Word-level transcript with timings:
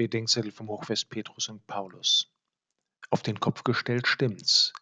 Bedenkzettel 0.00 0.50
vom 0.50 0.68
Hochfest 0.68 1.10
Petrus 1.10 1.50
und 1.50 1.66
Paulus. 1.66 2.32
Auf 3.10 3.22
den 3.22 3.38
Kopf 3.38 3.64
gestellt 3.64 4.06
stimmt's. 4.06 4.72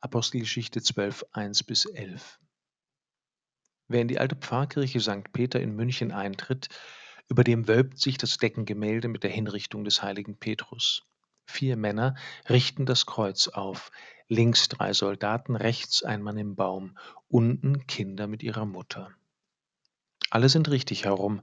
Apostelgeschichte 0.00 0.80
12, 0.80 1.26
1 1.32 1.64
bis 1.64 1.84
11. 1.84 2.40
Wer 3.88 4.00
in 4.00 4.08
die 4.08 4.18
alte 4.18 4.34
Pfarrkirche 4.34 4.98
St. 4.98 5.30
Peter 5.34 5.60
in 5.60 5.76
München 5.76 6.10
eintritt, 6.10 6.70
über 7.28 7.44
dem 7.44 7.68
wölbt 7.68 7.98
sich 7.98 8.16
das 8.16 8.38
Deckengemälde 8.38 9.08
mit 9.08 9.24
der 9.24 9.30
Hinrichtung 9.30 9.84
des 9.84 10.02
heiligen 10.02 10.38
Petrus. 10.38 11.02
Vier 11.44 11.76
Männer 11.76 12.14
richten 12.48 12.86
das 12.86 13.04
Kreuz 13.04 13.48
auf, 13.48 13.90
links 14.28 14.70
drei 14.70 14.94
Soldaten, 14.94 15.54
rechts 15.54 16.02
ein 16.02 16.22
Mann 16.22 16.38
im 16.38 16.56
Baum, 16.56 16.96
unten 17.28 17.86
Kinder 17.86 18.26
mit 18.26 18.42
ihrer 18.42 18.64
Mutter. 18.64 19.10
Alle 20.30 20.48
sind 20.48 20.70
richtig 20.70 21.04
herum, 21.04 21.42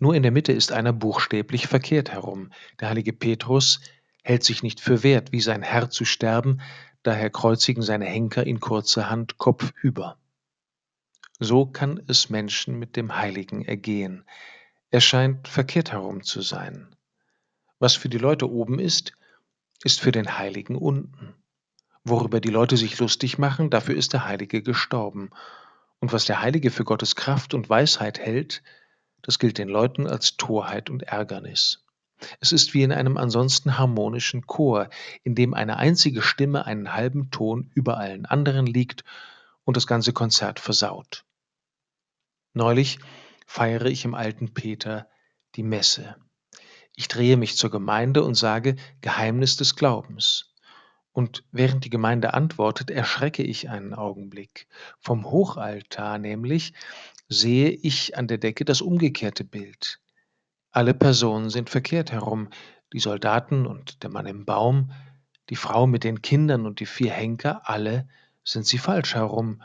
nur 0.00 0.14
in 0.14 0.22
der 0.22 0.32
Mitte 0.32 0.52
ist 0.52 0.72
einer 0.72 0.92
buchstäblich 0.92 1.66
verkehrt 1.66 2.10
herum. 2.10 2.50
Der 2.80 2.88
heilige 2.88 3.12
Petrus 3.12 3.80
hält 4.22 4.44
sich 4.44 4.62
nicht 4.62 4.80
für 4.80 5.02
wert, 5.02 5.32
wie 5.32 5.40
sein 5.40 5.62
Herr 5.62 5.90
zu 5.90 6.04
sterben, 6.04 6.60
daher 7.02 7.30
kreuzigen 7.30 7.82
seine 7.82 8.06
Henker 8.06 8.46
ihn 8.46 8.60
kurzerhand 8.60 9.38
kopfüber. 9.38 10.18
So 11.38 11.66
kann 11.66 12.00
es 12.06 12.30
Menschen 12.30 12.78
mit 12.78 12.96
dem 12.96 13.16
Heiligen 13.16 13.64
ergehen. 13.64 14.24
Er 14.90 15.00
scheint 15.00 15.48
verkehrt 15.48 15.92
herum 15.92 16.22
zu 16.22 16.40
sein. 16.40 16.94
Was 17.78 17.96
für 17.96 18.08
die 18.08 18.18
Leute 18.18 18.48
oben 18.48 18.78
ist, 18.78 19.12
ist 19.82 20.00
für 20.00 20.12
den 20.12 20.38
Heiligen 20.38 20.76
unten. 20.76 21.34
Worüber 22.04 22.40
die 22.40 22.50
Leute 22.50 22.76
sich 22.76 22.98
lustig 22.98 23.38
machen, 23.38 23.70
dafür 23.70 23.96
ist 23.96 24.12
der 24.12 24.24
Heilige 24.24 24.62
gestorben. 24.62 25.30
Und 25.98 26.12
was 26.12 26.24
der 26.24 26.40
Heilige 26.40 26.70
für 26.70 26.84
Gottes 26.84 27.16
Kraft 27.16 27.54
und 27.54 27.68
Weisheit 27.68 28.18
hält, 28.20 28.62
das 29.22 29.38
gilt 29.38 29.58
den 29.58 29.68
Leuten 29.68 30.06
als 30.06 30.36
Torheit 30.36 30.90
und 30.90 31.04
Ärgernis. 31.04 31.84
Es 32.40 32.52
ist 32.52 32.74
wie 32.74 32.82
in 32.82 32.92
einem 32.92 33.16
ansonsten 33.16 33.78
harmonischen 33.78 34.46
Chor, 34.46 34.88
in 35.24 35.34
dem 35.34 35.54
eine 35.54 35.76
einzige 35.76 36.22
Stimme 36.22 36.66
einen 36.66 36.92
halben 36.92 37.30
Ton 37.30 37.70
über 37.74 37.98
allen 37.98 38.26
anderen 38.26 38.66
liegt 38.66 39.04
und 39.64 39.76
das 39.76 39.86
ganze 39.86 40.12
Konzert 40.12 40.60
versaut. 40.60 41.24
Neulich 42.54 42.98
feiere 43.46 43.86
ich 43.86 44.04
im 44.04 44.14
alten 44.14 44.54
Peter 44.54 45.08
die 45.56 45.62
Messe. 45.62 46.16
Ich 46.94 47.08
drehe 47.08 47.36
mich 47.36 47.56
zur 47.56 47.70
Gemeinde 47.70 48.22
und 48.22 48.34
sage 48.34 48.76
Geheimnis 49.00 49.56
des 49.56 49.76
Glaubens. 49.76 50.54
Und 51.12 51.44
während 51.52 51.84
die 51.84 51.90
Gemeinde 51.90 52.32
antwortet, 52.34 52.90
erschrecke 52.90 53.42
ich 53.42 53.68
einen 53.68 53.94
Augenblick. 53.94 54.66
Vom 54.98 55.30
Hochaltar 55.30 56.18
nämlich 56.18 56.72
sehe 57.32 57.70
ich 57.70 58.16
an 58.16 58.28
der 58.28 58.38
Decke 58.38 58.64
das 58.64 58.80
umgekehrte 58.80 59.44
Bild. 59.44 60.00
Alle 60.70 60.94
Personen 60.94 61.50
sind 61.50 61.70
verkehrt 61.70 62.12
herum, 62.12 62.48
die 62.92 63.00
Soldaten 63.00 63.66
und 63.66 64.02
der 64.02 64.10
Mann 64.10 64.26
im 64.26 64.44
Baum, 64.44 64.92
die 65.50 65.56
Frau 65.56 65.86
mit 65.86 66.04
den 66.04 66.22
Kindern 66.22 66.66
und 66.66 66.80
die 66.80 66.86
vier 66.86 67.12
Henker, 67.12 67.68
alle 67.68 68.08
sind 68.44 68.66
sie 68.66 68.78
falsch 68.78 69.14
herum. 69.14 69.62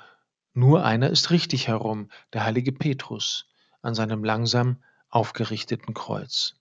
Nur 0.53 0.83
einer 0.83 1.09
ist 1.09 1.29
richtig 1.31 1.67
herum, 1.67 2.09
der 2.33 2.43
heilige 2.45 2.71
Petrus, 2.71 3.47
an 3.81 3.95
seinem 3.95 4.23
langsam 4.23 4.83
aufgerichteten 5.09 5.93
Kreuz. 5.93 6.55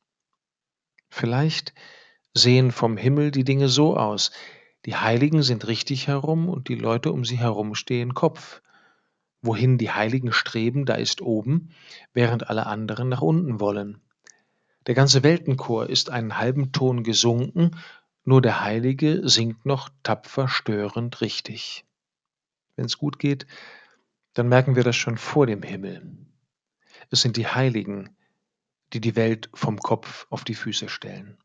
Vielleicht 1.08 1.72
sehen 2.34 2.72
vom 2.72 2.96
Himmel 2.96 3.30
die 3.30 3.44
Dinge 3.44 3.68
so 3.68 3.96
aus, 3.96 4.32
die 4.84 4.96
Heiligen 4.96 5.42
sind 5.42 5.66
richtig 5.66 6.06
herum 6.06 6.48
und 6.48 6.68
die 6.68 6.74
Leute 6.74 7.10
um 7.10 7.24
sie 7.24 7.38
herum 7.38 7.74
stehen 7.74 8.14
Kopf. 8.14 8.60
Wohin 9.42 9.78
die 9.78 9.90
Heiligen 9.90 10.32
streben, 10.32 10.86
da 10.86 10.94
ist 10.94 11.20
oben, 11.20 11.70
während 12.12 12.48
alle 12.48 12.66
anderen 12.66 13.08
nach 13.08 13.22
unten 13.22 13.60
wollen. 13.60 14.00
Der 14.86 14.94
ganze 14.94 15.22
Weltenchor 15.22 15.88
ist 15.88 16.10
einen 16.10 16.38
halben 16.38 16.72
Ton 16.72 17.02
gesunken, 17.02 17.72
nur 18.24 18.42
der 18.42 18.60
Heilige 18.62 19.28
singt 19.28 19.66
noch 19.66 19.88
tapfer 20.02 20.48
störend 20.48 21.20
richtig. 21.20 21.84
Wenn 22.76 22.86
es 22.86 22.98
gut 22.98 23.18
geht, 23.18 23.46
dann 24.34 24.48
merken 24.48 24.76
wir 24.76 24.84
das 24.84 24.96
schon 24.96 25.16
vor 25.16 25.46
dem 25.46 25.62
Himmel. 25.62 26.16
Es 27.10 27.22
sind 27.22 27.36
die 27.36 27.46
Heiligen, 27.46 28.16
die 28.92 29.00
die 29.00 29.16
Welt 29.16 29.48
vom 29.54 29.78
Kopf 29.78 30.26
auf 30.30 30.44
die 30.44 30.54
Füße 30.54 30.88
stellen. 30.88 31.38